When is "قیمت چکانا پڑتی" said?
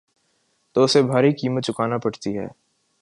1.31-2.37